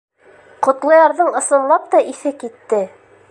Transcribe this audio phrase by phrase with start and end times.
[0.67, 2.83] Ҡотлоярҙың ысынлап та иҫе китте: